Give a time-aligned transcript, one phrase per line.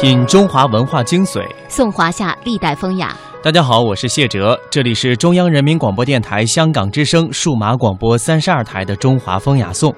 [0.00, 3.16] 品中华文化精髓，颂华夏历代风雅。
[3.42, 9.90] 大家好，我是谢哲，这里是中央人民广播电台香港之声数码广播三十二台的《中华风雅颂》。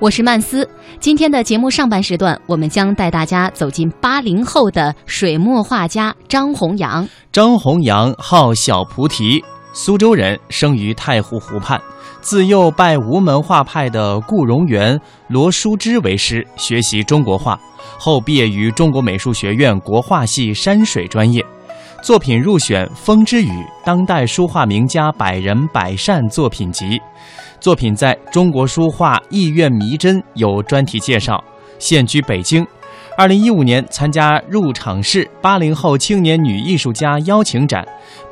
[0.00, 0.68] 我是曼斯。
[0.98, 7.08] 今天的节目上半时段，我们将带大家走进八零后的水墨画家张弘扬。
[7.32, 9.42] 张弘扬号小菩提，
[9.72, 11.80] 苏州人，生于太湖湖畔。
[12.20, 17.58] 自幼拜吴门画派的顾荣元、罗淑之为师，学习中国画。
[17.98, 21.44] 后毕业于中国美术学院国画系山水专业，
[22.02, 23.48] 作品入选《风之雨》
[23.84, 27.00] 当代书画名家百人百善作品集。
[27.58, 31.42] 作品在中国书画意苑迷真有专题介绍。
[31.78, 32.66] 现居北京，
[33.16, 37.86] 二零一五年参加入场式八零后青年女艺术家邀请展，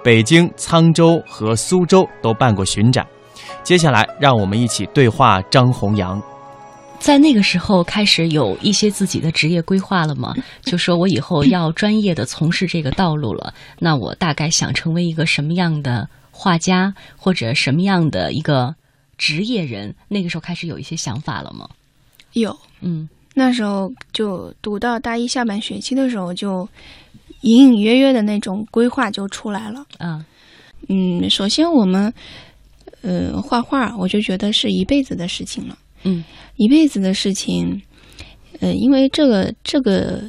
[0.04, 3.06] 北京、沧州和苏州都办过巡展。
[3.68, 6.18] 接下来，让我们一起对话张弘扬。
[6.98, 10.34] 在那个时候开始有一些自己的职业规划了吗？
[10.64, 18.74] 就说我以后要专业的从事这个道路了，那我大概想成为一个什么样的画家，或者什么样的一个
[19.18, 19.94] 职业人？
[20.08, 21.68] 那个时候开始有一些想法了吗？
[22.32, 26.66] 有，嗯，那时候就读到大一下半学期的时候，就
[27.42, 29.84] 隐隐约约的那种规划就出来了。
[29.98, 30.24] 嗯，
[30.88, 32.10] 嗯，首先我们，
[33.02, 35.78] 呃，画画，我就觉得是一辈子的事情了。
[36.04, 36.24] 嗯，
[36.56, 37.80] 一辈子的事情，
[38.60, 40.22] 呃，因为这个这个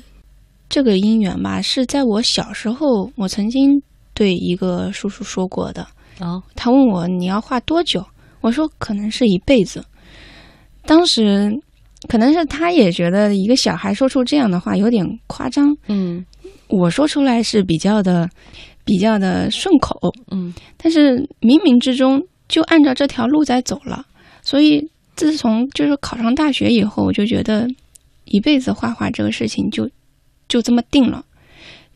[0.68, 3.82] 这个姻缘吧，是在我小时候，我曾经
[4.14, 5.88] 对一个叔叔说过的。
[6.20, 8.06] 哦，他问我你要画多久，
[8.42, 9.84] 我说可能是一辈子。
[10.86, 11.52] 当时
[12.08, 16.26] 可能是他也觉得一个小孩说出这样的话有点夸张，嗯。
[16.68, 18.30] 我说出来是比较的
[18.86, 20.54] 比较的顺口，嗯。
[20.78, 24.06] 但是冥冥之中就按照这条路在走了，
[24.42, 27.66] 所以自从就是考上大学以后，我就觉得
[28.26, 29.90] 一辈子画画这个事情就
[30.50, 31.24] 就这么定了。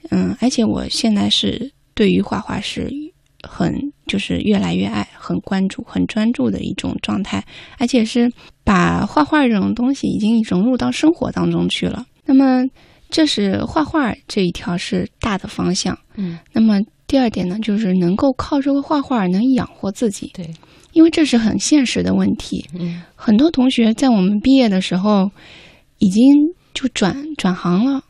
[0.10, 2.92] 嗯，而且我现在是对于画画是
[3.42, 7.44] 很就是越来越爱、很关注、很专注的一种状态，
[7.78, 8.32] 而且是
[8.64, 12.06] 把画画这种东西已经融入到生活当中去了。
[12.26, 12.64] 那么
[13.10, 15.98] 这是画画这一条是大的方向。
[16.16, 20.50] 嗯，那么第二点呢，就是能够靠这个画画能养活自己，对，
[20.94, 22.68] 因为这是很现实的问题。
[22.80, 25.30] 嗯很多同学在我们毕业的时候
[26.00, 26.24] 已经
[26.74, 28.04] 就转转行了，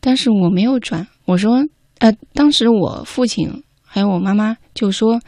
[0.00, 1.06] 但是我没有转。
[1.24, 1.64] 我说，
[1.98, 5.20] 呃，当时我父亲还有我妈妈就说，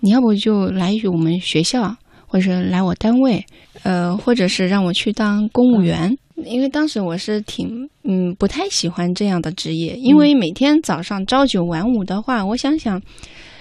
[0.00, 3.44] 你要不就来我们学校，或者来我单位，
[3.82, 6.16] 呃，或者是让我去当公务员。
[6.44, 13.00] 因为当时我是挺嗯不太喜欢这样的职业，因为每天早上朝九晚五的话，我想想，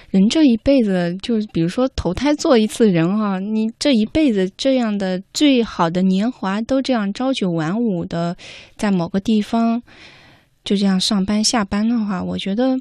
[0.10, 8.36] 人这一辈子就比如说投胎做一次人哈、你这一辈子这样的最好的年华都这样朝九晚五的
[8.76, 9.82] 在某个地方
[10.64, 12.78] 就这样上班下班的话，我觉得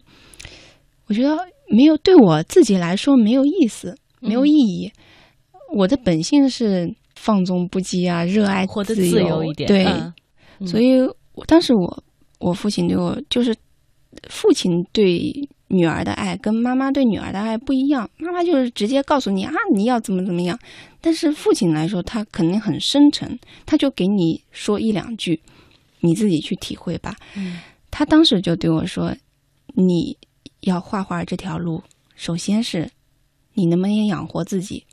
[1.06, 1.36] 我觉得
[1.68, 4.92] 没有对我自己来说没有意思，没有意义。
[5.74, 11.00] 我的本性是放纵不羁啊，热爱活得自自由一点，对，所以
[11.34, 12.04] 我当时我
[12.38, 13.54] 我父亲对我就是
[14.28, 15.32] 父亲对
[15.68, 20.58] 女儿的爱跟妈妈对女儿的爱不一样，妈妈就是直接告诉你啊你要怎么怎么样，
[21.00, 25.40] 但是父亲来说他肯定很深沉，他就给你说一两句，
[26.00, 27.14] 你自己去体会吧。
[27.36, 27.58] 嗯。
[27.90, 29.16] 他当时就对我说
[29.74, 30.16] ：“你
[30.60, 31.82] 要画画这条路，
[32.14, 32.88] 首先是
[33.54, 34.84] 你能不能养活自己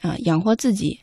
[0.00, 0.98] 啊、养活自己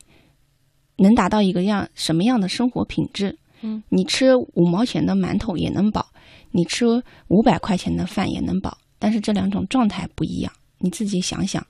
[0.98, 3.38] 能达到一个样什么样的生活品质？
[3.62, 6.06] 嗯，你吃五毛钱的馒头也能饱，
[6.50, 6.84] 你吃
[7.28, 11.66] 五百块钱的饭也能饱，但是这两种状态不一样，你自己想想。”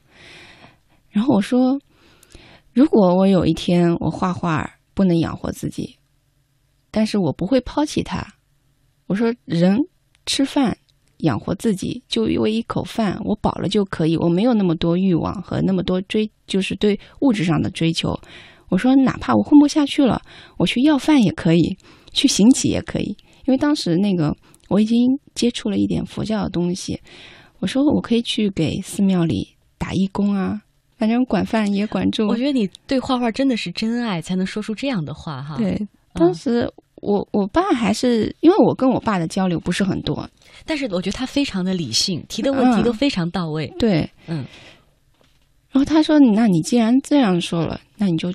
[1.09, 1.81] 然后我说
[2.75, 5.97] ：“如果我有一天我画画不能养活自己，
[6.91, 8.27] 但是我不会抛弃它。”
[9.09, 9.79] 我说人
[10.27, 10.77] 吃饭
[11.19, 18.15] 养活自己，就为一口饭，我饱了就可以，我没有那么多欲望和那么多追，就是对物质上的追求。
[18.69, 20.21] 我说哪怕我混不下去了，
[20.57, 21.77] 我去要饭也可以，
[22.13, 24.35] 去行乞也可以，因为当时那个
[24.69, 27.01] 我已经接触了一点佛教的东西。
[27.61, 29.49] 我说我可以去给寺庙里
[29.79, 30.61] 打义工啊，
[30.97, 32.27] 反正管饭也管住。
[32.29, 35.57] 我觉得你对画画真的是真爱，才能说出这样的话哈。
[35.57, 40.29] 对，嗯当时我我爸还是因为我跟我爸的交流不是很多，
[40.65, 43.67] 但是我觉得他非常的理性，提的问题嗯都非常到位。
[43.79, 44.45] 对，嗯
[45.71, 48.33] 然后他说：“那你既然这样说了，那你就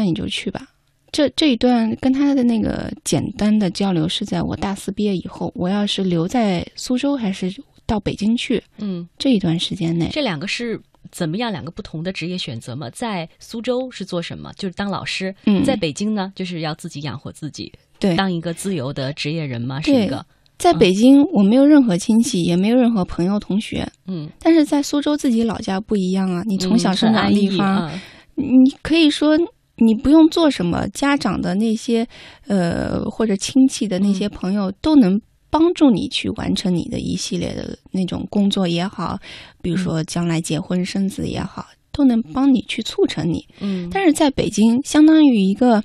[0.00, 0.66] 那你就去吧。”
[1.12, 7.52] 这这一段跟他的那个简单的交流是在我大四毕业以后，我要是留在苏州还是
[7.84, 10.80] 到北京去嗯，这一段时间内，这两个是
[11.10, 12.88] 怎么样两个不同的职业选择吗？
[12.90, 14.52] 在苏州是做什么？
[14.56, 15.34] 就是当老师。
[15.46, 17.72] 嗯，在北京呢，就是要自己养活自己。
[17.98, 19.80] 对，当一个自由的职业人吗？
[19.80, 20.24] 是对一个，
[20.58, 28.00] 在北京我没有任何亲戚，也没有任何朋友同学，嗯，但是在苏州自己老家不一样啊，你从小嗯生长的地方，啊
[28.36, 29.36] 你可以说
[29.80, 32.06] 你不用做什么，家长的那些
[32.46, 34.30] 呃或者亲戚的那些嗯。
[34.30, 39.18] 朋友都能帮助你去完成你的一系列的那种工作也好，
[39.60, 43.44] 比如说将来结婚生子也好，都能帮你去促成你。
[43.58, 45.82] 嗯，但是在北京，相当于一个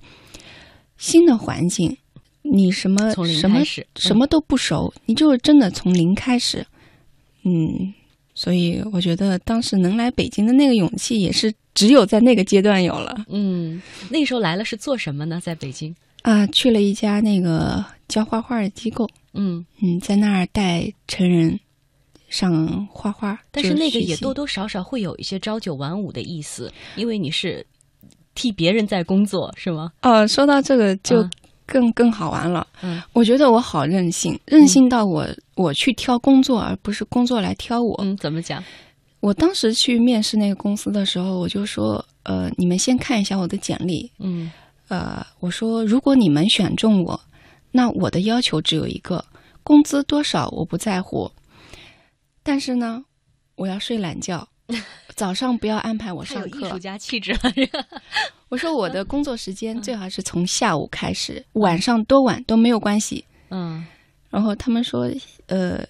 [0.97, 1.97] 新的环境，
[2.43, 3.63] 你什么什么，
[3.95, 6.65] 什么都不熟，你就是真的从零开始。
[7.43, 7.93] 嗯，
[8.35, 15.39] 所以我觉得当时能来北京的那个勇气，也是只有在那个阶段有了嗯，那个时候来了是做什么呢？
[15.41, 16.45] 在北京，啊。
[16.47, 21.57] 去了一家那个教画画的机构，嗯，嗯，在那儿带成人
[22.27, 27.65] 上画画，但是那个也多多少少会有一些朝九晚五的意思，因为你是
[28.35, 29.93] 替别人在工作，是吗？
[30.01, 30.27] 哦。
[30.27, 31.31] 说到这个就嗯
[31.65, 32.65] 更、更好玩了。
[32.81, 37.95] 嗯我觉得我好任性，任性到我、我去挑工作，而不是工作来挑我。
[38.03, 38.63] 嗯，怎么讲？
[39.21, 44.51] 我当时去面试那个公司的时候，我就说，呃，你们先看一下我的简历，嗯
[44.87, 47.19] 呃，我说如果你们选中我，
[47.71, 49.25] 那我的要求只有一个，
[49.63, 51.31] 工资多少我不在乎，
[52.43, 53.03] 但是呢，
[53.55, 54.47] 我要睡懒觉，
[55.15, 56.77] 早上不要安排我太上课有艺术。
[56.77, 57.39] 家气质了，
[58.49, 63.25] 我说我的工作时间最好是从下午开始，晚上多晚都没有关系。
[63.49, 63.85] 嗯。
[64.29, 65.09] 然后他们说，
[65.47, 65.83] 呃，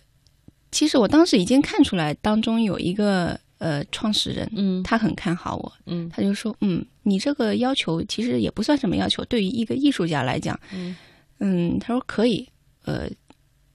[0.72, 4.82] 其实我当时已经看出来，当中有一个呃创始人，嗯。
[4.84, 6.10] 他很看好我，嗯。
[6.10, 10.96] 他就说，嗯，你这个要求其实也不算什么要求，对于一个艺术家来讲，嗯。
[11.40, 12.48] 嗯，他说可以，
[12.86, 13.10] 呃，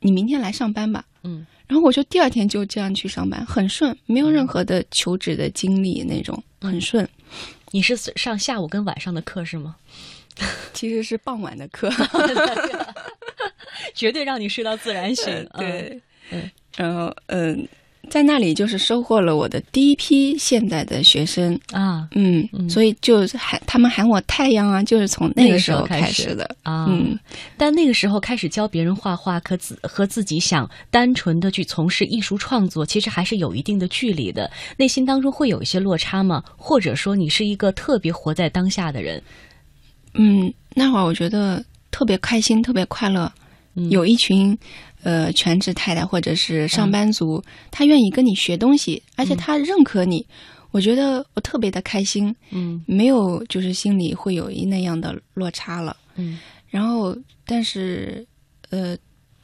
[0.00, 1.04] 你明天来上班吧。
[1.22, 1.46] 嗯。
[1.66, 7.08] 然后我就第二天就这样去上班，很顺，没有任何的求职的经历那种，很顺。
[7.72, 9.76] 你是上下午跟晚上的课是吗？
[10.72, 11.90] 其实是傍晚的课，
[13.94, 15.26] 绝对让你睡到自然醒。
[15.52, 16.00] 呃对，
[16.30, 17.66] 嗯然后嗯、
[18.08, 22.08] 在那里就是收获了我的第一批现代的学生，啊。
[22.12, 22.68] 嗯，嗯。
[22.68, 27.18] 所以就是喊他们喊我太阳啊，就是从那那个时候候开始的，啊，嗯，
[27.56, 34.50] 但那个时候开始教别人画画，和自和自己想单纯的去从事艺术创作，其实还是有一定的距离的。
[34.76, 36.42] 内心当中会有一些落差吗？
[36.56, 39.22] 或者说你是一个特别活在当下的人？
[40.14, 43.39] 嗯，那会儿我觉得特别开心，特别快乐，嗯
[43.90, 44.56] 有一群
[45.02, 50.26] 呃全职太太或者是上班族，他愿意跟你学东西，而且他认可你，
[50.70, 55.96] 我觉得我特别的开心，嗯没有就是心里会有一那样的落差了。
[56.16, 56.38] 嗯
[56.68, 58.26] 然后，但是
[58.70, 58.96] 呃，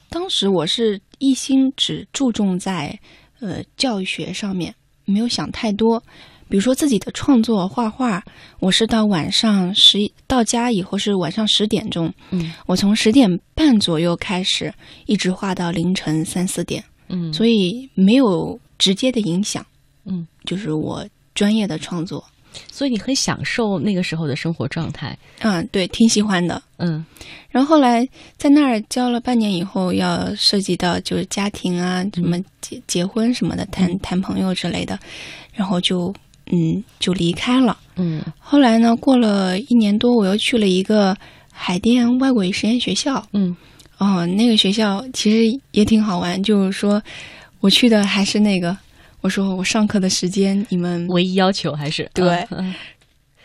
[0.08, 2.96] 当时我是一心只注重在
[3.40, 4.73] 呃教育学上面，
[5.05, 6.00] 没有想太多。
[6.48, 8.22] 比如说自己的创作画画，
[8.60, 14.72] 我是到晚上十一到家以后是晚上十点钟，嗯我从十点半左右开始，
[15.06, 19.64] 一直画到凌晨三四点，嗯，所以没有直接的影响。
[20.04, 21.04] 嗯，就是我
[21.34, 22.25] 专业的创作，
[22.70, 25.19] 所以你很享受那个时候的生活状态。
[25.40, 26.62] 嗯，对，挺喜欢的。
[26.78, 27.04] 嗯
[27.50, 28.06] 然后后来
[28.37, 34.99] 在那儿教了半年以后，要涉及到就是家庭啊，什么结结婚什么的，谈谈朋友之类的，
[35.54, 36.14] 然后就
[36.52, 37.76] 嗯就离开了。
[37.96, 38.22] 嗯。
[38.38, 41.16] 后来呢，过了一年多，我又去了一个
[41.52, 43.26] 海淀外国语实验学校。
[43.32, 43.56] 嗯。
[43.98, 47.02] 哦，那个学校其实也挺好玩，就是说
[47.61, 48.76] 我去的还是那个，
[49.23, 52.47] 我说我上课的时间你们，唯一要求还是对。
[52.50, 52.75] 嗯。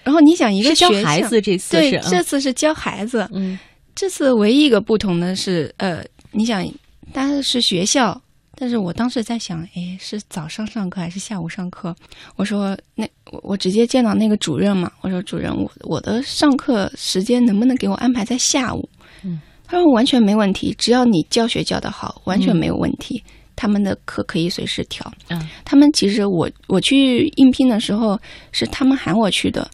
[0.03, 3.57] 然后你想一个是教孩子这次对是，这次是教孩子，嗯。
[3.93, 6.65] 这次唯一一个不同的是，呃，你想，
[7.13, 8.21] 当然是学校，
[8.61, 11.95] 但是我当时在想，哎，是早上上课还是下午上课？
[12.35, 18.87] 我说，那我我直接见到那个主任嘛，我说主任，我我的上课时间能不能给我安排在下午？
[19.23, 23.23] 嗯，他说完全没问题，只要你教学教得好，完全没有问题。
[23.55, 25.11] 他们的课可以随时调。
[25.29, 28.15] 嗯他们其实我我去应聘的时候
[28.51, 29.67] 是他们喊我去的，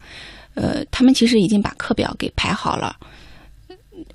[0.54, 2.96] 呃，他们其实已经把课表给排好了。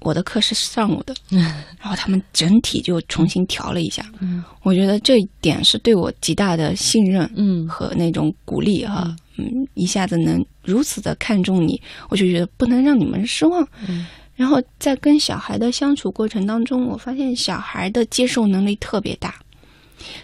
[0.01, 4.05] 我的课是上午的， 然后他们整体就重新调了一下。
[4.19, 9.15] 嗯我觉得这一点是对我极大的信任嗯和那种鼓励哈。
[9.37, 13.67] 嗯，一下子能如此的看重你，我就觉得不能让你们失望。
[13.87, 19.35] 嗯然后在跟小孩的相处过程当中，我发现小孩的接受能力特别大。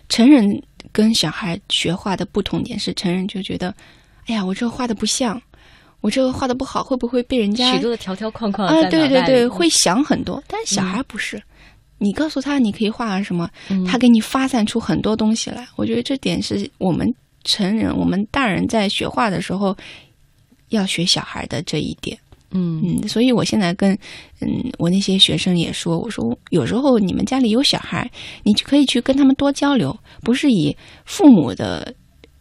[0.09, 0.61] 成人
[0.91, 3.73] 跟小孩学画的不同点是，成人就觉得，
[4.25, 5.39] 哎呀，我这画的不像，
[6.01, 8.73] 我这个画的不好，会不会被人家许多的条条框框啊？
[8.89, 10.41] 对对对，会想很多。
[10.47, 11.41] 但是小孩不是，
[11.97, 15.67] 你告诉他你可以画个什么，嗯他给你发散出很多东西来。
[15.75, 17.05] 我觉得这点是我们
[17.43, 19.75] 成人、我们大人在学画的时候
[20.69, 22.17] 要学小孩的这一点。
[22.51, 23.93] 嗯嗯，所以我现在跟
[24.41, 24.47] 嗯
[24.79, 28.09] 我那些学生也说，我说有时候你们家里有小孩，
[28.43, 30.75] 你就可以去跟他们多交流，不是以
[31.05, 31.93] 父母的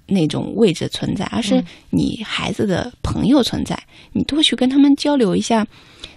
[0.08, 3.80] 那种位置存在，而是你孩子的朋友存在，
[4.12, 5.64] 你多去跟他们交流一下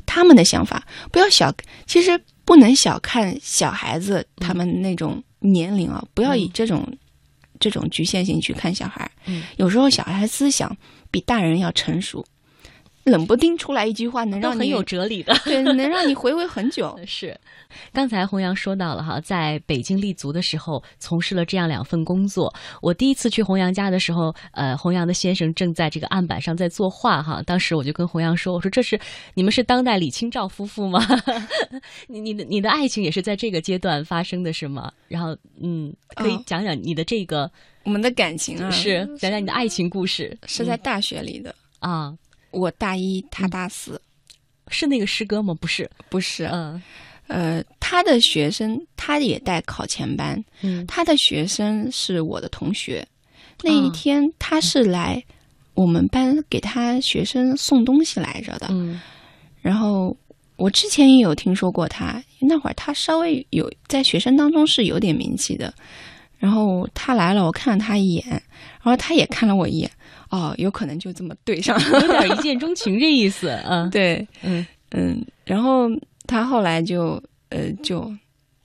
[0.07, 1.53] 他们的想法，不要小，
[1.85, 6.87] 其实不能小看小孩子他们那种年龄啊，不要以这种。
[7.59, 10.75] 这种局限性去看小孩，嗯，有时候小孩思想
[11.11, 12.25] 比大人要成熟，
[13.03, 16.97] 冷不丁出来一句话能让你很有哲理的，对， 能让你回味很久。
[17.05, 17.35] 是，
[17.91, 22.53] 刚才洪阳说到了哈，在北京立足的时候，从事了这样两份工作。
[22.81, 27.41] 我第一次去洪阳家的时候，呃，洪阳的先生正在这个案板上在作画哈。
[27.43, 28.99] 当时我就跟洪阳说：“我说这是
[29.33, 31.05] 你们是当代李清照夫妇吗？
[32.07, 34.91] 你你的你的爱情也是在这个阶段发生的是吗？
[35.07, 37.49] 然后嗯，可以哦讲讲你的这个、
[37.83, 41.53] 我们的感情啊，是讲讲你的爱情故事是在大学里的。
[41.79, 42.15] 啊，
[42.51, 43.99] 我大一，他大四，
[44.67, 45.53] 是那个师哥吗？
[45.59, 46.45] 不是，不是。
[46.45, 46.81] 嗯。
[47.27, 50.85] 呃，他的学生他也带考前班，嗯。
[50.85, 53.07] 他的学生是我的同学。
[53.63, 55.23] 那一啊天他是来
[55.73, 58.99] 我们班给他学生送东西来着的，嗯。
[59.61, 60.17] 然后
[60.57, 65.73] 我之前也有听说过他，那会儿他稍微有在学生当中是有点名气的。
[66.37, 68.41] 然后他来了，我看了他一眼，然
[68.81, 69.89] 后他也看了我一眼，
[70.31, 72.01] 哦，有可能就这么对上了。
[72.01, 73.87] 有点一见钟情这意思，嗯。
[73.91, 74.65] 对，嗯。
[74.93, 75.87] 嗯，然后
[76.27, 78.11] 他后来就呃就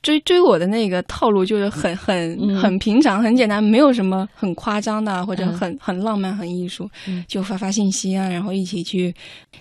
[0.02, 2.56] 追追我的那个套路就是很很嗯。
[2.56, 5.52] 很平常、很简单，没有什么很夸张的或者嗯。
[5.52, 7.25] 很很浪漫、很艺术，嗯。
[7.28, 9.14] 就发发信息啊，然后一起去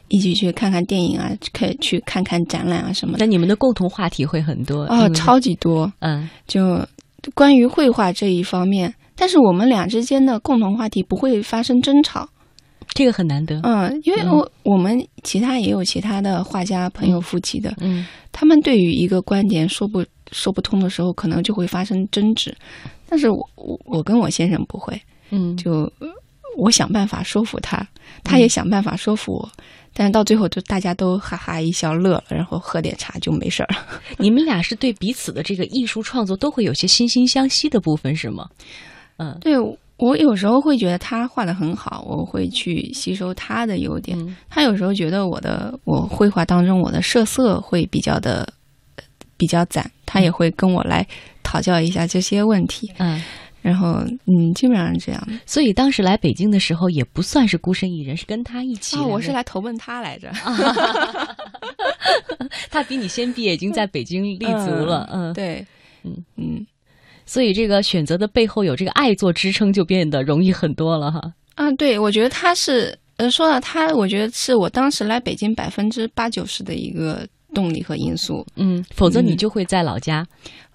[0.07, 3.19] 一起去看看电影啊，可以去看看展览啊什么的。
[3.19, 5.91] 那你们的共同话题会很多啊，因为超级多。
[5.99, 6.27] 嗯。
[6.47, 6.79] 就
[7.33, 12.27] 关于绘画这一方面，但是我们俩之间的共同话题不会发生争吵。
[12.93, 22.55] 这个很难得，嗯，因为嗯我、我们其他也有其他的画家朋友、夫妻的，嗯他们对于一个观点说不说不通的时候，可能就会发生争执。
[23.09, 26.07] 但是我我我跟我先生不会，嗯就呃
[26.57, 27.85] 我想办法说服他，
[28.23, 29.49] 他也想办法说服我，
[29.93, 33.99] 但是到最后就大家都哈哈一笑乐了，然后喝点茶就没事儿了。
[34.17, 38.47] 你们俩是对彼此的这个艺术创作都会有些惺惺相惜的部分是吗？
[39.17, 39.53] 嗯对
[39.97, 44.19] 我有时候会觉得他画的很好，我会去吸收他的优点。
[44.19, 48.47] 嗯他有时候觉得我的我绘画当中我的设色会比较的
[48.97, 49.03] 呃
[49.37, 51.07] 比较攒，他也会跟我来
[51.43, 52.91] 讨教一下这些问题。
[52.97, 53.21] 嗯，
[53.61, 55.33] 然后嗯，基本上是这样的。
[55.45, 58.97] 所以当时来北京的时候也不算是孤身一人，是跟他一起。
[58.97, 60.29] 哦，我是来投奔他来着。
[62.69, 65.09] 他比你先毕业，已经在北京立足了。
[65.11, 65.65] 嗯，对，
[66.03, 66.65] 嗯嗯
[67.25, 71.21] 所以这个选择的背后有这个爱做支撑，就变得容易很多了哈。
[71.55, 78.45] 啊，对，我觉得他是呃，说到他，我觉得是我当时来北京百分之八九十的一个动力和因素。
[78.57, 80.25] 嗯，否则你嗯就会在老家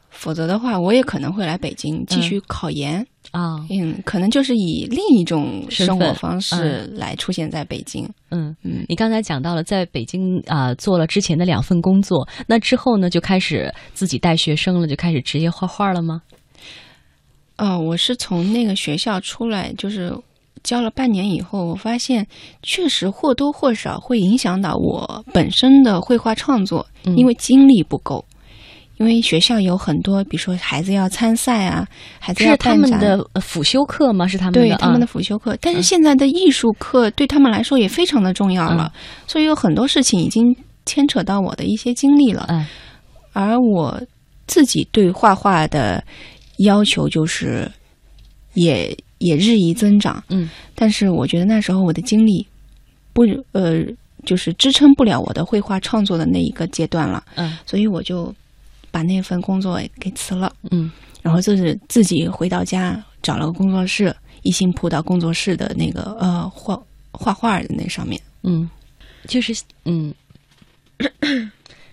[0.09, 3.07] 否则的话，我也可能会来北京继续考研。
[3.31, 3.57] 啊。
[3.71, 8.09] 嗯，可能就是以另一种生活方式来出现在北京。
[8.31, 16.23] 嗯，嗯，你刚才讲到了在北京啊、做了之前的两份工作，那之后呢就开始自己带学生了，就开始职业画画了吗？
[17.61, 20.13] 哦，我是从那个学校出来，就是
[20.65, 22.27] 教了半年以后，我发现
[22.63, 28.25] 确实或多或少会影响到我本身的绘画创作，嗯因为精力不够。
[28.97, 31.87] 因为学校有很多，比如说孩子要参赛啊，
[32.19, 34.27] 孩子要是他们的呃辅修课吗？
[34.27, 38.93] 是他们的对他们的啊辅修课，但是现在的艺术课对他们来说也非常的重要了，
[39.27, 42.45] 所以有很多事情已经牵扯到我的一些经历了。
[42.51, 42.67] 嗯
[43.33, 44.03] 而我
[44.47, 46.05] 自己对画画的
[46.65, 47.71] 要求就是
[48.55, 50.49] 也也日益增长，嗯。
[50.75, 52.47] 但是我觉得那时候我的精力
[53.13, 53.83] 不呃
[54.25, 57.57] 就是支撑不了我的绘画创作的那一个阶段了，嗯。
[57.67, 58.35] 所以我就
[58.91, 60.91] 把那份工作给辞了，嗯。
[61.23, 66.81] 然后就是自己回到家找了个工作室，一心扑到工作室的那个呃画
[67.13, 68.21] 画画的那上面。
[68.43, 68.69] 嗯，
[69.27, 70.15] 就是嗯。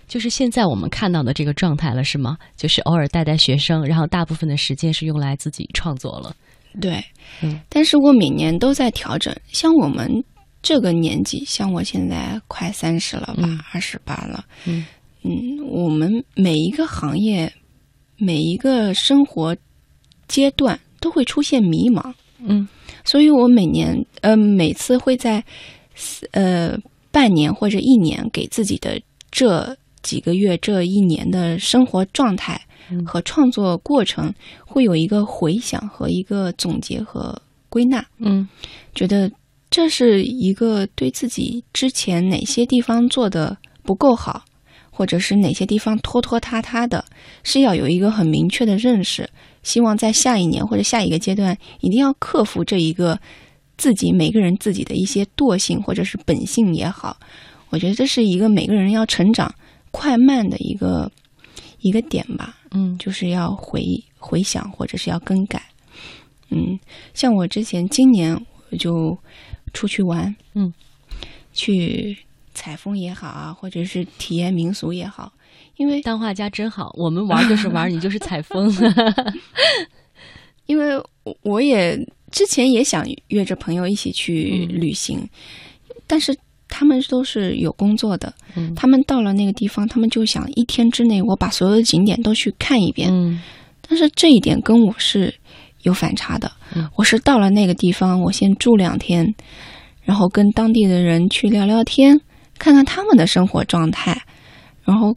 [0.08, 2.36] 就是现在我们看到的这个状态了，是吗？
[2.56, 6.34] 就是偶尔带带学生，然后大部分的时间是用来自己创作了。
[6.80, 7.04] 对，
[7.42, 9.34] 嗯，但是我每年都在调整。
[9.48, 10.24] 像我们
[10.62, 14.84] 这个年纪，像我现在快三十了吧嗯，二十八了，嗯
[15.22, 15.32] 嗯，
[15.70, 17.52] 我们每一个行业、
[18.16, 19.56] 每一个生活
[20.26, 22.68] 阶段都会出现迷茫，嗯
[23.04, 25.42] 所以我每年呃每次会在
[26.32, 26.78] 呃
[27.10, 29.00] 半年或者一年给自己的
[29.30, 34.32] 这几个月、这一年的生活状态嗯和创作过程，
[34.64, 38.04] 会有一个回想和一个总结和归纳。
[38.18, 38.48] 嗯
[38.94, 39.30] 觉得
[39.70, 44.42] 这是一个对自己之前哪些地方做的不够好，
[44.90, 47.04] 或者是哪些地方拖拖沓沓的，
[47.42, 49.28] 是要有一个很明确的认识。
[49.62, 53.18] 希望在下一年或者下一个阶段，一定要克服这一个
[53.76, 57.18] 自己每个人自己的一些惰性或者是本性也好。
[57.68, 59.54] 我觉得这是一个每个人要成长
[59.98, 61.10] 快慢的一个
[61.80, 62.56] 一个点吧。
[62.70, 63.82] 嗯就是要回
[64.18, 65.60] 回想或者是要更改。
[66.50, 66.78] 嗯，
[67.14, 68.38] 像我之前今年
[68.70, 69.16] 我就
[69.72, 70.72] 出去玩，嗯，
[71.52, 72.16] 去
[72.54, 75.32] 采风也好啊，或者是体验民俗也好，
[75.76, 78.72] 因为当画家真好，我们玩就是玩， 你就是采风。
[80.66, 81.98] 因为我我也
[82.30, 85.26] 之前也想约着朋友一起去嗯旅行，
[86.06, 86.36] 但是
[86.68, 88.74] 他们都是有工作的，嗯。
[88.74, 93.40] 他们到了那个地方，他们就想一天之内我把所有的景点都去看一遍，嗯。
[93.88, 95.34] 但是这一点跟我是
[95.82, 96.50] 有反差的。
[96.74, 96.88] 嗯。
[96.96, 99.34] 我是到了那个地方，我先住两天，
[100.02, 102.20] 然后跟当地的人去聊聊天，
[102.58, 104.20] 看看他们的生活状态，
[104.84, 105.16] 然后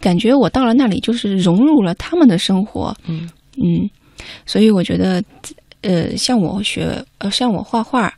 [0.00, 2.96] 感觉我到了那里就是融入了他们的生活。
[3.06, 3.28] 嗯。
[3.58, 3.88] 嗯，
[4.44, 5.22] 所以我觉得，
[5.80, 8.12] 呃，像我学，呃，像我画画，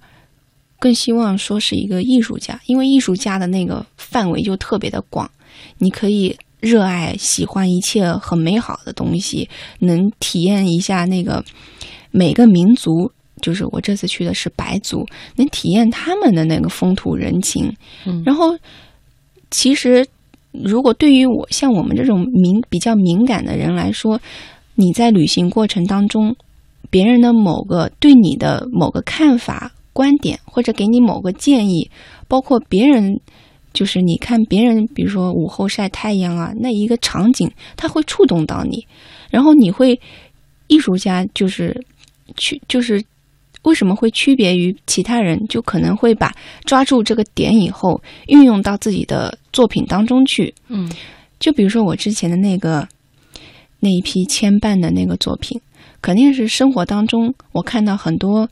[0.78, 5.30] 更希望说是一个艺术家，因为艺术家的那个范围就特别的广，
[5.78, 9.49] 你可以热爱、喜欢一切很美好的东西，
[9.80, 11.44] 能体验一下那个
[12.11, 13.11] 每个民族。
[13.40, 15.06] 就是我这次去的是白族，
[15.37, 17.73] 能体验他们的那个风土人情。
[18.04, 18.58] 嗯然后，
[19.49, 20.04] 其实
[20.50, 24.20] 如果对于我像我们这种敏比较敏感的人来说，
[24.75, 26.35] 你在旅行过程当中，
[26.90, 31.90] 别人的某个对你的某个看法、观点，或者给你某个建议，
[32.28, 33.18] 包括别人，
[33.72, 38.86] 就是你看别人，比如说午后晒太阳啊，那一个场景，它会触动到你，
[39.28, 40.00] 然后你会，
[40.68, 41.84] 艺术家就是
[42.36, 43.04] 去就是。
[43.64, 45.36] 为什么会区别于其他人？
[45.48, 46.32] 就可能会把
[46.64, 50.54] 抓住这个点以后，运用到自己的作品当中去。
[50.68, 50.88] 嗯
[51.40, 52.86] 就比如说我之前的那个
[53.80, 55.60] 那一批牵绊的那个作品，
[56.00, 58.48] 肯定是生活当中我看到很多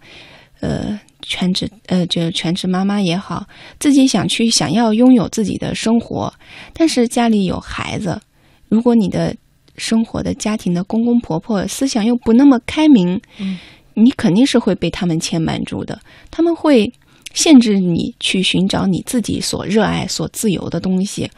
[0.60, 3.44] 呃全职呃就全职妈妈也好，
[3.80, 6.32] 自己想去想要拥有自己的生活，
[6.72, 8.20] 但是家里有孩子，
[8.68, 9.34] 如果你的
[9.76, 13.58] 生活的家庭的公公婆婆思想又不那么开明，嗯
[13.94, 15.98] 你肯定是会被他们牵绊住的，
[16.30, 16.92] 他们会
[17.34, 21.28] 限制你去寻找你自己所热爱、所自由的东西，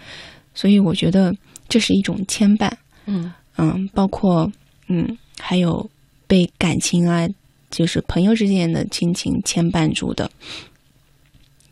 [0.55, 1.35] 所以我觉得
[1.69, 2.71] 这是一种牵绊。
[3.07, 4.51] 嗯嗯，包括
[4.89, 5.89] 嗯，还有
[6.27, 7.29] 被感情啊，
[7.71, 10.31] 就是朋友之间的亲情牵绊住的，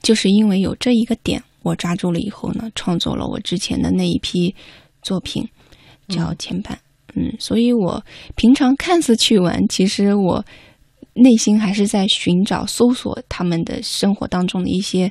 [0.02, 4.54] 就是因为有这一个点，我抓住了以后呢，创作了我之前的那一批
[5.02, 5.48] 作品，
[6.08, 6.76] 叫牵绊。
[7.14, 8.04] 嗯，所以我
[8.34, 10.44] 平常看似去玩，其实我
[11.14, 15.10] 内心还是在寻找、搜索他们的生活当中的一些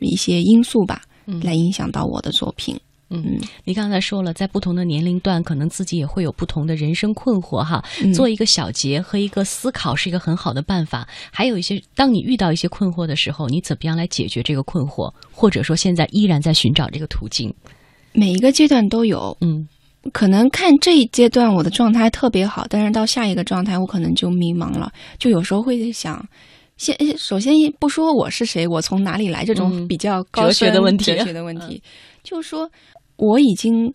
[0.00, 2.76] 一些因素吧，嗯来影响到我的作品。
[3.10, 7.84] 嗯，你刚才说了，在不同的年龄段，可能自己也会有不同的人生困惑哈。
[8.02, 8.12] 嗯。
[8.12, 11.06] 做一个小结和一个思考是一个很好的办法。
[11.30, 15.12] 还有一些，当你遇到一些困惑的时候，你怎么样来解决这个困惑？
[15.32, 17.52] 或者说，现在依然在寻找这个途径？
[18.12, 19.68] 每一个阶段都有，嗯。
[20.12, 26.22] 可能看这一阶段我的状态特别好，但是到下一个状态我可能就迷茫了，就有时候会想，
[26.76, 29.88] 先首先不说我是谁，我从哪里来这种嗯。
[29.88, 31.12] 比较高哲学的问题。
[31.12, 31.82] 嗯哲学的问题，
[32.22, 32.70] 就是说
[33.16, 33.94] 我已经，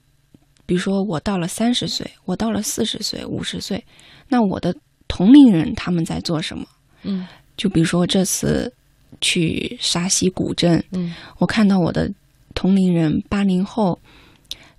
[0.66, 3.84] 比如说我到了三十岁，我到了四十岁、五十岁，
[4.28, 4.74] 那我的
[5.08, 6.66] 同龄人他们在做什么？
[7.04, 7.28] 嗯
[7.58, 8.74] 就比如说这次
[9.20, 12.10] 去沙溪古镇，嗯我看到我的
[12.54, 14.00] 同龄人八零后，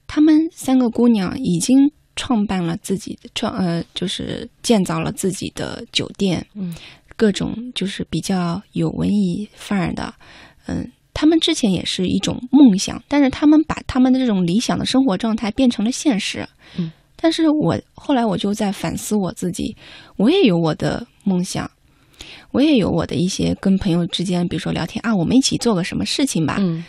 [0.06, 6.74] 他们三个姑娘已经创办了自己的创呃，就是建造了自己的酒店，嗯，
[7.16, 10.14] 各种就是比较有文艺范儿的，
[10.66, 10.90] 嗯。
[11.12, 16.48] 他们之前也是一种梦想，但是他们把他们的这种理想的生活状态变成了现实。
[16.78, 19.76] 嗯，但是我后来我就在反思我自己，
[20.16, 21.70] 我也有我的梦想，
[22.52, 26.56] 我也有我的一些跟朋友之间，比如说聊天啊，我们一起做个什么事情吧。
[26.60, 26.84] 嗯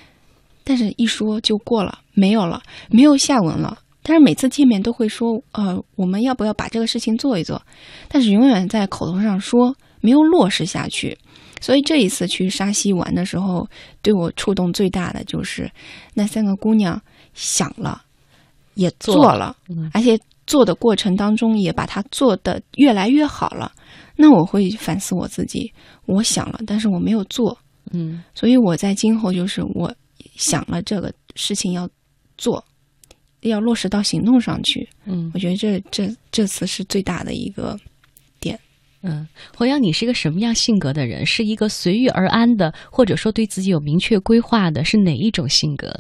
[0.64, 3.80] 但是一说就过了，没有了，没有下文了。
[4.04, 7.60] 但是每次见面都会说，呃，我们要不要把这个事情做一做？
[8.08, 11.18] 但是永远在口头上说，没有落实下去。
[11.62, 13.66] 所以这一次去沙溪玩的时候，
[14.02, 15.72] 对我触动最大的就是
[16.14, 17.02] 那三个姑娘
[17.34, 18.04] 想了，
[18.74, 23.72] 也做做了，嗯而且做的过程当中也把它做得越来越好了。
[24.18, 25.72] 那我会反思我自己，
[26.06, 27.58] 我想了，但是我没有做，
[27.92, 29.94] 嗯所以我在今后就是我
[30.36, 31.88] 想了这个事情要
[32.38, 32.64] 做，
[33.42, 34.88] 要落实到行动上去。
[35.06, 37.91] 嗯我觉得这这这次是最大的一个点。
[39.04, 41.26] 嗯，侯阳，你是一个什么样性格的人？
[41.26, 44.84] 是一个随遇而安的，或者说对自己有明确规划的？
[44.84, 45.94] 是哪一种性格？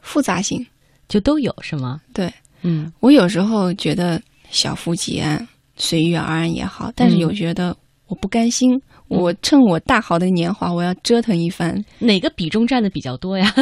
[0.00, 0.64] 复杂性
[1.08, 2.00] 就都有是吗？
[2.12, 2.32] 对，
[2.62, 13.54] 嗯我有时候觉得小富即安、随遇而安也好，但是嗯有觉得我不甘心，我趁我大好的年华，我要折腾一番哪个比重占的比较多呀？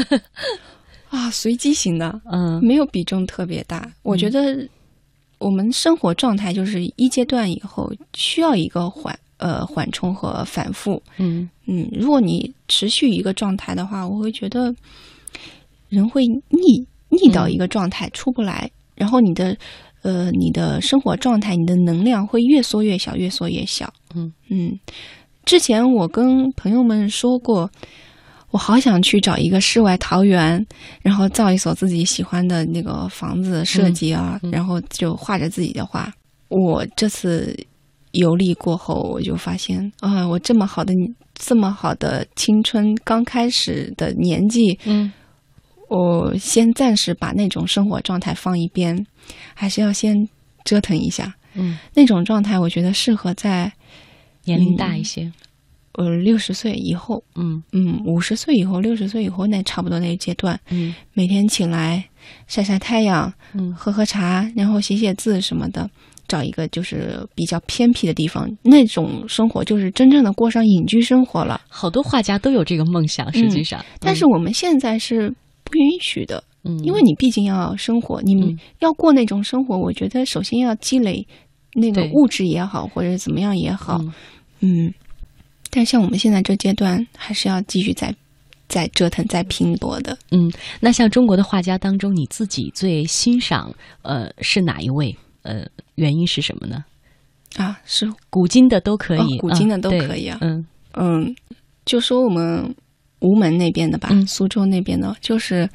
[1.10, 3.90] 啊，随机型的，嗯没有比重特别大。
[4.02, 4.56] 我觉得
[5.42, 11.02] 我们生活状态就是一阶段以后需要一个缓呃缓冲和反复。
[11.18, 14.74] 嗯嗯，如果你持续一个状态的话，我会觉得
[15.88, 19.56] 人会腻腻到一个状态出不来，然后你的
[20.02, 23.92] 呃你的生活状态、你的能量会越缩越小，越缩越小。
[24.14, 24.78] 嗯嗯，
[25.44, 27.70] 之前我跟朋友们说过，
[28.52, 30.64] 我好想去找一个世外桃源，
[31.00, 36.12] 然后造一所自己喜欢的那个房子设计啊，然后就画着自己的画。
[36.48, 37.58] 我这次
[38.12, 40.92] 游历过后，我就发现啊，我这么好的
[41.34, 45.10] 这么好的青春刚开始的年纪，嗯
[45.88, 49.06] 我先暂时把那种生活状态放一边，
[49.54, 50.28] 还是要先
[50.64, 51.34] 折腾一下。
[51.54, 53.72] 嗯，那种状态，我觉得适合在
[54.44, 55.30] 年龄大一些。
[55.92, 62.04] 呃六十岁以后，嗯嗯，五十岁以后、六十岁以后，那差不多那个阶段，嗯每天起来
[62.46, 65.88] 晒晒太阳，嗯喝喝茶，然后写写字什么的，
[66.26, 71.60] 找一个就是比较偏僻的地方，那种生活就是真正的过上隐居生活了。
[71.68, 75.28] 好多画家都有这个梦想，实际上，但是我们现在是
[75.64, 81.26] 不允许的，嗯，因为你毕竟要生活，你嗯要过那种生活，我觉得首先要积累
[81.74, 84.12] 那个物质也好，或者怎么样也好，嗯
[84.60, 84.94] 嗯。
[85.74, 88.14] 但像我们现在这阶段，还是要继续再
[88.68, 90.16] 再折腾、再拼搏的。
[90.30, 95.16] 嗯，那像中国的画家当中，你自己最欣赏呃是哪一位？
[95.40, 96.84] 呃，原因是什么呢？
[97.56, 101.34] 啊，是古今的都可以，哦古今的都可以啊嗯嗯，
[101.86, 102.74] 就说我们
[103.20, 105.68] 吴门那边的吧，嗯苏州那边的，就是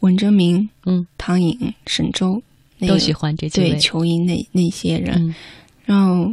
[0.00, 2.42] 文征明、嗯，唐寅、沈周，
[2.78, 3.78] 那个都喜欢这几对位。
[3.78, 5.14] 裘银那那些人。
[5.28, 5.34] 嗯
[5.88, 6.30] 然后，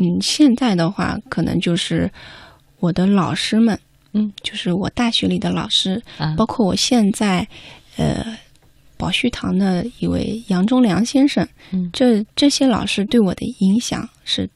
[0.00, 2.10] 嗯，现在的话，可能就是
[2.78, 3.78] 我的老师们，
[4.14, 7.46] 嗯，就是我大学里的老师，啊，包括我现在，
[7.96, 8.24] 呃，
[8.96, 14.48] 宝旭堂的一位杨忠良先生，嗯这这些老师对我的影响是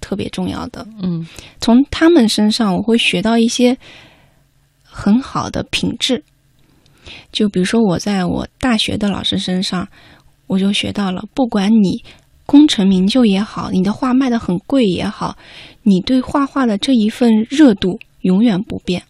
[0.00, 0.86] 特别重要的。
[1.02, 1.26] 嗯
[1.60, 3.76] 从他们身上，我会学到一些
[4.82, 6.24] 很好的品质。
[7.30, 9.86] 就比如说，我在我大学的老师身上，
[10.46, 12.02] 我就学到了，不管你
[12.46, 15.36] 功成名就也好，你的画卖的很贵也好，
[15.82, 19.02] 你对画画的这一份热度永远不变。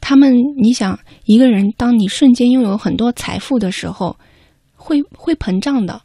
[0.00, 4.16] 他们，你想，一个人当你瞬间拥有很多财富的时候，
[4.76, 6.00] 会会膨胀的。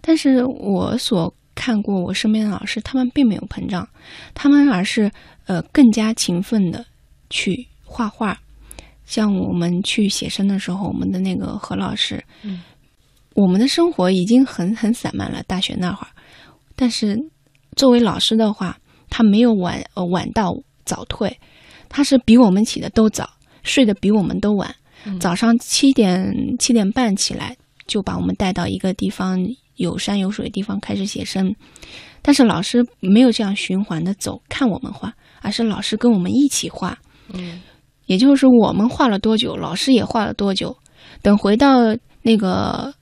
[0.00, 3.88] 但是我所看过我身边的老师，他们并没有膨胀，
[4.34, 5.10] 他们而是
[5.46, 6.84] 呃更加勤奋的
[7.30, 8.36] 去画画。
[9.06, 12.22] 像我们去写生的时候，我们的那个何老师，
[13.40, 16.10] 我们的生活已经很很散漫了，大学那会儿，
[16.76, 17.18] 但是
[17.76, 21.38] 作为老师的话，他没有晚呃晚到早退，
[21.88, 23.28] 他是比我们起的都早，
[23.62, 24.74] 睡得比我们都晚，
[25.06, 25.18] 嗯。
[25.18, 29.38] 早上七点七点半起来就把我们带到一个地方
[29.76, 31.54] 有山有水的地方开始写生，
[32.22, 36.98] 但是老师没有这样循环的走看我们画，而是老师跟我们一起画，
[37.32, 37.60] 嗯。
[38.06, 40.76] 也就是我们画了多久，老师也画了多久。
[41.22, 41.78] 等回到
[42.22, 42.92] 那个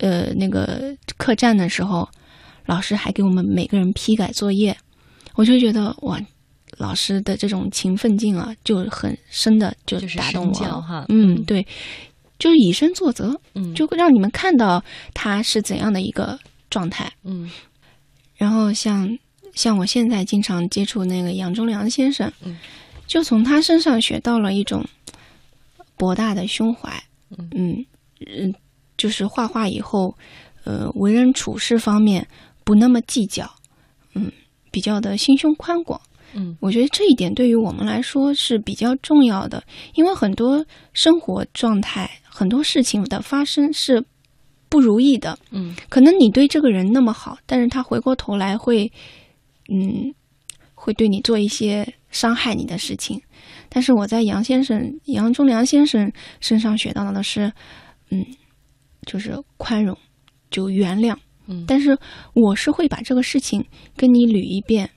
[0.00, 2.08] 呃那个客栈的时候，
[2.66, 4.76] 老师还给我们每个人批改作业，
[5.34, 6.20] 我就觉得哇，
[6.78, 11.66] 老师的这种勤奋劲啊，就很深的就就是打动我嗯，对，
[12.38, 13.74] 就是以身作则，嗯。
[13.74, 14.82] 就会让你们看到
[15.12, 16.38] 他是怎样的一个
[16.70, 17.12] 状态。
[17.24, 17.50] 嗯。
[18.36, 19.18] 然后像
[19.54, 22.58] 像我现在经常接触那个杨忠良先生，嗯。
[23.06, 24.84] 就从他身上学到了一种
[25.96, 27.02] 博大的胸怀，
[27.36, 27.50] 嗯。
[27.52, 27.86] 嗯
[28.38, 28.54] 嗯，
[29.00, 30.14] 就是画画以后，
[30.64, 32.28] 呃，为人处事方面
[32.64, 33.50] 不那么计较，
[34.14, 34.30] 嗯，
[34.70, 35.98] 比较的心胸宽广。
[36.34, 44.04] 嗯我觉得这一点对于我们来说是比较重要的，因为很多生活状态、很多事情的发生是
[44.68, 48.92] 不如意的，嗯可能你对这个人那么好，但是他回过头来会，
[49.70, 50.14] 嗯，
[50.74, 53.20] 会对你做一些伤害你的事情。
[53.68, 57.52] 但是我在杨先生、杨忠良先生身上学到的是，
[58.10, 58.24] 嗯，
[59.06, 59.96] 就是宽容，
[60.50, 61.16] 就原谅。
[61.46, 61.98] 嗯但是
[62.34, 63.64] 我是会把这个事情
[63.96, 64.88] 跟你捋一遍，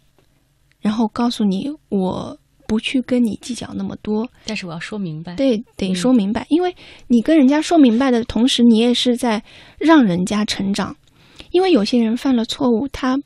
[0.81, 2.37] 然后告诉你，我
[2.67, 5.35] 不去跟你计较那么多，但是我要说明白。
[5.35, 6.75] 对，得嗯说明白，因为
[7.07, 9.43] 你跟人家说明白的同时，你也是在
[9.79, 10.95] 让人家成长。
[11.51, 13.17] 因为有些人犯了错误，他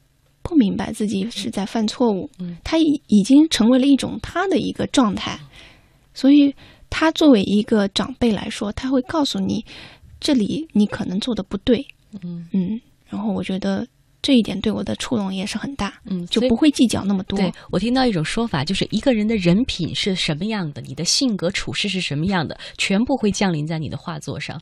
[0.41, 5.37] 不明白自己是在犯错误，嗯他已已经成为了一种他的一个状态，
[6.13, 6.53] 所以
[6.89, 9.65] 他作为一个长辈来说，他会告诉你，
[10.19, 11.85] 这里你可能做的不对，
[12.23, 12.47] 嗯。
[12.51, 13.87] 嗯，然后我觉得
[14.21, 17.37] 这一点对我的触动也是很大，嗯，就不会计较那么多。
[17.39, 24.59] 对我听到一种说法，就是一个人的人品是什么样的，你的性格处事是什么样的，全部会降临在你的画作上。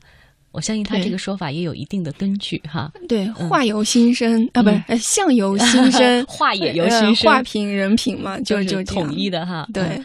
[0.52, 2.90] 我相信他这个说法也有一定的根据哈。
[3.08, 9.68] 对，画由心生、啊，不是相由心生画也由心呃生画品人品嘛，就就就是统一的哈。
[9.72, 9.82] 对。
[9.82, 10.02] 嗯